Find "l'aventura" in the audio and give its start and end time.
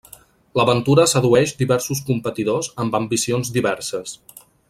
0.59-1.03